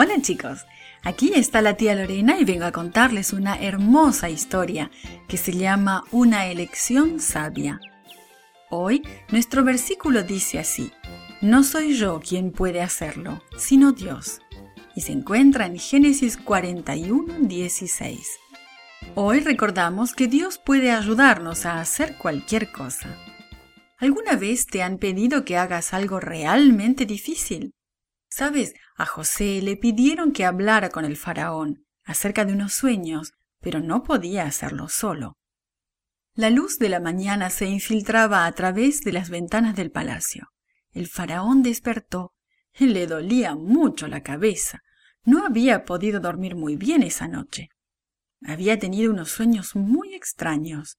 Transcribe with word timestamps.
Hola 0.00 0.22
chicos, 0.22 0.64
aquí 1.02 1.32
está 1.34 1.60
la 1.60 1.74
tía 1.74 1.96
Lorena 1.96 2.38
y 2.38 2.44
vengo 2.44 2.66
a 2.66 2.70
contarles 2.70 3.32
una 3.32 3.56
hermosa 3.56 4.30
historia 4.30 4.92
que 5.26 5.36
se 5.36 5.50
llama 5.50 6.04
Una 6.12 6.46
elección 6.46 7.18
sabia. 7.18 7.80
Hoy 8.70 9.02
nuestro 9.32 9.64
versículo 9.64 10.22
dice 10.22 10.60
así, 10.60 10.92
No 11.40 11.64
soy 11.64 11.96
yo 11.96 12.20
quien 12.20 12.52
puede 12.52 12.80
hacerlo, 12.80 13.42
sino 13.56 13.90
Dios. 13.90 14.40
Y 14.94 15.00
se 15.00 15.10
encuentra 15.10 15.66
en 15.66 15.80
Génesis 15.80 16.36
41, 16.36 17.34
16. 17.40 18.38
Hoy 19.16 19.40
recordamos 19.40 20.14
que 20.14 20.28
Dios 20.28 20.60
puede 20.64 20.92
ayudarnos 20.92 21.66
a 21.66 21.80
hacer 21.80 22.14
cualquier 22.18 22.70
cosa. 22.70 23.16
¿Alguna 23.98 24.36
vez 24.36 24.66
te 24.66 24.80
han 24.80 24.98
pedido 24.98 25.44
que 25.44 25.56
hagas 25.56 25.92
algo 25.92 26.20
realmente 26.20 27.04
difícil? 27.04 27.74
Sabes, 28.38 28.74
a 28.94 29.04
José 29.04 29.60
le 29.62 29.76
pidieron 29.76 30.30
que 30.30 30.44
hablara 30.44 30.90
con 30.90 31.04
el 31.04 31.16
faraón 31.16 31.84
acerca 32.04 32.44
de 32.44 32.52
unos 32.52 32.72
sueños, 32.72 33.32
pero 33.60 33.80
no 33.80 34.04
podía 34.04 34.44
hacerlo 34.44 34.88
solo. 34.88 35.36
La 36.34 36.48
luz 36.48 36.78
de 36.78 36.88
la 36.88 37.00
mañana 37.00 37.50
se 37.50 37.66
infiltraba 37.66 38.46
a 38.46 38.52
través 38.52 39.00
de 39.00 39.10
las 39.10 39.28
ventanas 39.28 39.74
del 39.74 39.90
palacio. 39.90 40.52
El 40.92 41.08
faraón 41.08 41.64
despertó. 41.64 42.32
Le 42.78 43.08
dolía 43.08 43.56
mucho 43.56 44.06
la 44.06 44.22
cabeza. 44.22 44.84
No 45.24 45.44
había 45.44 45.84
podido 45.84 46.20
dormir 46.20 46.54
muy 46.54 46.76
bien 46.76 47.02
esa 47.02 47.26
noche. 47.26 47.70
Había 48.46 48.78
tenido 48.78 49.10
unos 49.10 49.32
sueños 49.32 49.74
muy 49.74 50.14
extraños. 50.14 50.96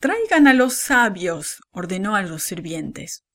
Traigan 0.00 0.48
a 0.48 0.54
los 0.54 0.72
sabios, 0.72 1.60
ordenó 1.72 2.16
a 2.16 2.22
los 2.22 2.42
sirvientes. 2.42 3.27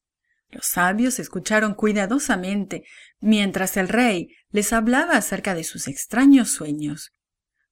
Los 0.54 0.68
sabios 0.68 1.18
escucharon 1.18 1.74
cuidadosamente 1.74 2.84
mientras 3.20 3.76
el 3.76 3.90
rey 3.90 4.30
les 4.52 4.72
hablaba 4.72 5.18
acerca 5.18 5.56
de 5.56 5.64
sus 5.64 5.88
extraños 5.88 6.52
sueños. 6.52 7.12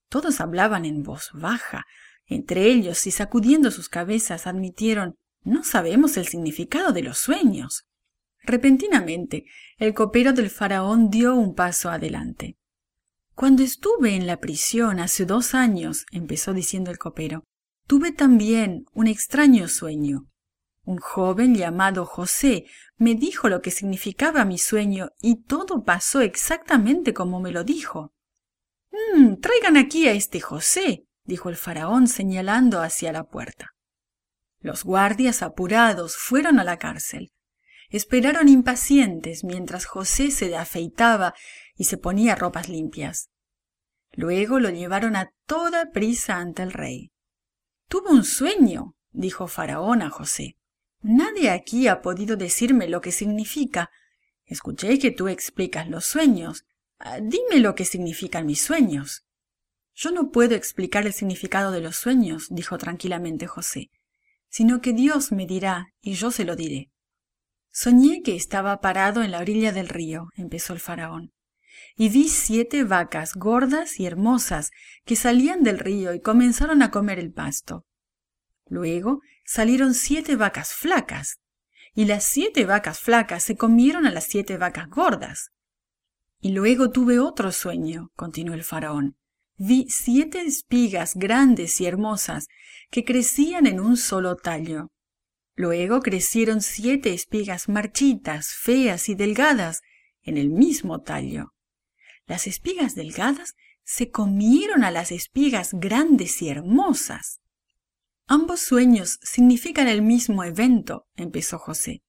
Todos 0.10 0.42
hablaban 0.42 0.86
en 0.86 1.04
voz 1.04 1.30
baja, 1.34 1.86
entre 2.26 2.66
ellos 2.66 3.06
y 3.06 3.12
sacudiendo 3.12 3.70
sus 3.70 3.88
cabezas 3.88 4.48
admitieron 4.48 5.16
no 5.44 5.64
sabemos 5.64 6.18
el 6.18 6.28
significado 6.28 6.92
de 6.92 7.04
los 7.04 7.20
sueños. 7.20 7.86
Repentinamente, 8.44 9.46
el 9.78 9.94
copero 9.94 10.34
del 10.34 10.50
faraón 10.50 11.12
dio 11.12 11.36
un 11.36 11.54
paso 11.54 11.92
adelante. 11.92 12.58
Cuando 13.36 13.62
estuve 13.62 14.16
en 14.16 14.26
la 14.26 14.40
prisión 14.40 15.00
hace 15.00 15.26
dos 15.26 15.54
años, 15.54 16.06
empezó 16.12 16.54
diciendo 16.54 16.90
el 16.90 16.98
copero, 16.98 17.44
tuve 17.86 18.12
también 18.12 18.86
un 18.94 19.06
extraño 19.06 19.68
sueño. 19.68 20.31
Un 20.84 20.98
joven 20.98 21.56
llamado 21.56 22.06
José 22.06 22.66
me 22.98 23.16
dijo 23.16 23.50
lo 23.50 23.62
que 23.62 23.72
significaba 23.72 24.46
mi 24.46 24.58
sueño 24.58 25.12
y 25.20 25.44
todo 25.44 25.84
pasó 25.84 26.22
exactamente 26.22 27.14
como 27.14 27.40
me 27.40 27.52
lo 27.52 27.64
dijo. 27.64 28.14
Mm, 28.92 29.36
traigan 29.36 29.78
aquí 29.78 30.08
a 30.08 30.14
este 30.14 30.42
José, 30.42 31.06
dijo 31.24 31.50
el 31.50 31.56
faraón 31.56 32.08
señalando 32.08 32.82
hacia 32.82 33.12
la 33.12 33.26
puerta. 33.26 33.76
Los 34.60 34.84
guardias 34.84 35.42
apurados 35.42 36.18
fueron 36.18 36.60
a 36.60 36.64
la 36.64 36.78
cárcel. 36.78 37.32
Esperaron 37.90 38.48
impacientes 38.48 39.44
mientras 39.44 39.86
José 39.86 40.32
se 40.32 40.56
afeitaba 40.56 41.34
y 41.76 41.86
se 41.86 41.98
ponía 41.98 42.36
ropas 42.36 42.70
limpias. 42.70 43.30
Luego 44.14 44.60
lo 44.60 44.70
llevaron 44.70 45.16
a 45.16 45.32
toda 45.46 45.92
prisa 45.92 46.38
ante 46.38 46.64
el 46.64 46.74
rey. 46.74 47.12
Tuve 47.88 48.10
un 48.10 48.24
sueño, 48.24 48.96
dijo 49.12 49.48
Faraón 49.48 50.02
a 50.02 50.10
José. 50.10 50.58
Nadie 51.02 51.50
aquí 51.50 51.88
ha 51.88 52.02
podido 52.02 52.36
decirme 52.36 52.88
lo 52.88 53.02
que 53.02 53.12
significa. 53.12 53.90
Escuché 54.46 55.00
que 55.00 55.12
tú 55.12 55.28
explicas 55.28 55.90
los 55.90 56.06
sueños. 56.06 56.66
Ah, 57.00 57.20
dime 57.20 57.60
lo 57.60 57.74
que 57.74 57.86
significan 57.86 58.46
mis 58.46 58.62
sueños. 58.62 59.26
Yo 59.96 60.12
no 60.12 60.32
puedo 60.32 60.56
explicar 60.56 61.06
el 61.06 61.14
significado 61.14 61.72
de 61.72 61.82
los 61.82 61.96
sueños, 61.96 62.48
dijo 62.50 62.78
tranquilamente 62.78 63.48
José, 63.48 63.90
sino 64.50 64.82
que 64.82 64.94
Dios 64.94 65.32
me 65.32 65.46
dirá 65.46 65.94
y 66.02 66.14
yo 66.14 66.32
se 66.32 66.46
lo 66.46 66.56
diré. 66.56 66.92
Soñé 67.72 68.22
que 68.22 68.36
estaba 68.36 68.82
parado 68.82 69.24
en 69.24 69.32
la 69.32 69.40
orilla 69.40 69.72
del 69.72 69.90
río, 69.90 70.28
empezó 70.36 70.74
el 70.74 70.80
faraón, 70.80 71.34
y 71.96 72.10
vi 72.10 72.30
siete 72.30 72.84
vacas 72.84 73.34
gordas 73.34 74.00
y 74.00 74.06
hermosas 74.06 74.72
que 75.06 75.16
salían 75.16 75.64
del 75.64 75.80
río 75.80 76.14
y 76.14 76.22
comenzaron 76.22 76.82
a 76.82 76.92
comer 76.92 77.20
el 77.20 77.32
pasto. 77.32 77.86
Luego 78.72 79.20
salieron 79.44 79.94
siete 79.94 80.38
vacas 80.38 80.74
flacas, 80.74 81.42
y 81.94 82.06
las 82.06 82.24
siete 82.24 82.64
vacas 82.64 83.02
flacas 83.02 83.44
se 83.44 83.58
comieron 83.58 84.08
a 84.08 84.12
las 84.12 84.24
siete 84.24 84.56
vacas 84.56 84.88
gordas. 84.90 85.52
Y 86.40 86.54
luego 86.54 86.90
tuve 86.90 87.20
otro 87.20 87.52
sueño, 87.52 88.12
continuó 88.16 88.56
el 88.56 88.64
faraón. 88.64 89.18
Vi 89.58 89.88
siete 89.90 90.40
espigas 90.40 91.16
grandes 91.16 91.82
y 91.82 91.86
hermosas 91.86 92.48
que 92.90 93.04
crecían 93.04 93.68
en 93.68 93.82
un 93.82 93.98
solo 93.98 94.38
tallo. 94.38 94.88
Luego 95.56 96.00
crecieron 96.00 96.62
siete 96.62 97.14
espigas 97.14 97.68
marchitas, 97.68 98.54
feas 98.54 99.10
y 99.10 99.16
delgadas 99.16 99.82
en 100.22 100.38
el 100.38 100.50
mismo 100.50 101.02
tallo. 101.02 101.52
Las 102.26 102.48
espigas 102.48 102.96
delgadas 102.96 103.54
se 103.84 104.12
comieron 104.12 104.86
a 104.86 104.92
las 104.92 105.12
espigas 105.12 105.72
grandes 105.74 106.42
y 106.42 106.48
hermosas. 106.48 107.41
Ambos 108.28 108.62
sueños 108.62 109.20
significan 109.24 109.88
el 109.88 110.02
mismo 110.02 110.44
evento, 110.44 111.08
empezó 111.16 111.60
José. 111.60 112.04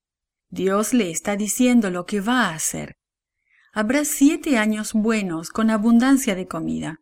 Dios 0.48 0.92
le 0.92 1.10
está 1.10 1.36
diciendo 1.36 1.90
lo 1.90 2.06
que 2.06 2.20
va 2.20 2.46
a 2.46 2.54
hacer. 2.54 2.96
Habrá 3.72 4.04
siete 4.04 4.58
años 4.58 4.92
buenos 4.92 5.48
con 5.48 5.70
abundancia 5.70 6.34
de 6.34 6.46
comida. 6.46 7.00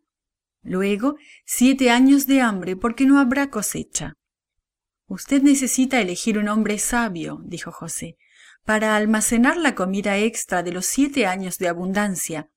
Luego, 0.63 1.17
siete 1.45 1.89
años 1.89 2.27
de 2.27 2.41
hambre 2.41 2.75
porque 2.75 3.05
no 3.05 3.19
habrá 3.19 3.49
cosecha. 3.49 4.13
Usted 5.07 5.41
necesita 5.41 5.99
elegir 5.99 6.37
un 6.37 6.47
hombre 6.47 6.79
sabio, 6.79 7.41
dijo 7.43 7.71
José, 7.73 8.15
para 8.63 8.95
almacenar 8.95 9.57
la 9.57 9.75
comida 9.75 10.17
extra 10.17 10.63
de 10.63 10.71
los 10.71 10.85
siete 10.85 11.25
años 11.25 11.57
de 11.57 11.67
abundancia. 11.67 12.49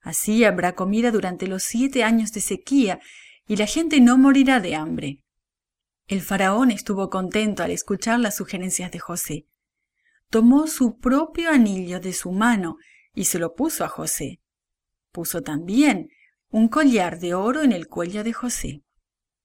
Así 0.00 0.44
habrá 0.44 0.74
comida 0.76 1.10
durante 1.10 1.48
los 1.48 1.64
siete 1.64 2.04
años 2.04 2.30
de 2.32 2.40
sequía 2.40 3.00
y 3.48 3.56
la 3.56 3.66
gente 3.66 4.00
no 4.00 4.16
morirá 4.16 4.60
de 4.60 4.76
hambre. 4.76 5.24
El 6.08 6.22
faraón 6.22 6.70
estuvo 6.70 7.10
contento 7.10 7.62
al 7.62 7.70
escuchar 7.70 8.18
las 8.18 8.34
sugerencias 8.34 8.90
de 8.90 8.98
José. 8.98 9.46
Tomó 10.30 10.66
su 10.66 10.98
propio 10.98 11.50
anillo 11.50 12.00
de 12.00 12.14
su 12.14 12.32
mano 12.32 12.78
y 13.12 13.26
se 13.26 13.38
lo 13.38 13.54
puso 13.54 13.84
a 13.84 13.88
José. 13.88 14.40
Puso 15.12 15.42
también 15.42 16.08
un 16.48 16.68
collar 16.68 17.18
de 17.18 17.34
oro 17.34 17.62
en 17.62 17.72
el 17.72 17.88
cuello 17.88 18.24
de 18.24 18.32
José. 18.32 18.82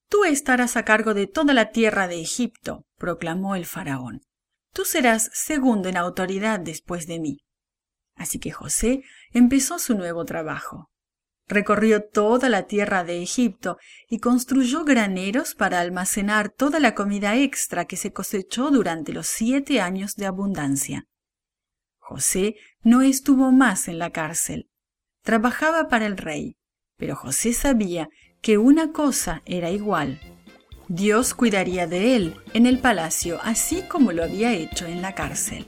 Tú 0.08 0.24
estarás 0.24 0.78
a 0.78 0.86
cargo 0.86 1.14
de 1.14 1.28
toda 1.28 1.54
la 1.54 1.72
tierra 1.72 2.08
de 2.08 2.22
Egipto, 2.22 2.86
proclamó 2.96 3.58
el 3.58 3.66
faraón. 3.66 4.22
Tú 4.72 4.86
serás 4.86 5.32
segundo 5.34 5.90
en 5.90 5.98
autoridad 5.98 6.62
después 6.62 7.08
de 7.08 7.20
mí. 7.20 7.40
Así 8.16 8.40
que 8.40 8.52
José 8.52 9.04
empezó 9.34 9.80
su 9.80 9.96
nuevo 9.96 10.24
trabajo. 10.24 10.93
Recorrió 11.54 12.04
toda 12.04 12.50
la 12.50 12.64
tierra 12.64 13.04
de 13.04 13.22
Egipto 13.22 13.78
y 14.10 14.18
construyó 14.18 14.86
graneros 14.86 15.54
para 15.54 15.82
almacenar 15.82 16.50
toda 16.50 16.80
la 16.80 16.96
comida 16.96 17.36
extra 17.38 17.86
que 17.86 17.96
se 17.96 18.12
cosechó 18.12 18.72
durante 18.72 19.14
los 19.14 19.28
siete 19.28 19.80
años 19.80 20.16
de 20.16 20.26
abundancia. 20.26 21.06
José 22.00 22.56
no 22.82 23.04
estuvo 23.04 23.52
más 23.52 23.88
en 23.88 24.00
la 24.00 24.10
cárcel. 24.10 24.72
Trabajaba 25.22 25.90
para 25.90 26.08
el 26.08 26.18
rey, 26.18 26.58
pero 26.98 27.16
José 27.16 27.54
sabía 27.54 28.10
que 28.42 28.58
una 28.58 28.92
cosa 28.92 29.44
era 29.46 29.70
igual. 29.70 30.20
Dios 30.88 31.36
cuidaría 31.36 31.86
de 31.86 32.16
él 32.16 32.36
en 32.56 32.66
el 32.66 32.80
palacio 32.80 33.40
así 33.44 33.84
como 33.84 34.12
lo 34.12 34.24
había 34.24 34.54
hecho 34.54 34.88
en 34.88 35.04
la 35.04 35.14
cárcel. 35.14 35.68